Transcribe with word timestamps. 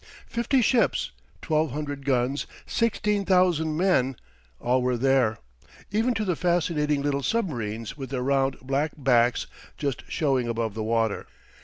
Fifty 0.25 0.63
ships, 0.63 1.11
1,200 1.47 2.03
guns, 2.05 2.47
16,000 2.65 3.77
men: 3.77 4.15
all 4.59 4.81
were 4.81 4.97
there, 4.97 5.37
even 5.91 6.15
to 6.15 6.25
the 6.25 6.35
fascinating 6.35 7.03
little 7.03 7.21
submarines 7.21 7.95
with 7.97 8.09
their 8.09 8.23
round 8.23 8.57
black 8.61 8.93
backs 8.97 9.45
just 9.77 10.01
showing 10.09 10.47
above 10.47 10.73
the 10.73 10.81
water. 10.81 11.27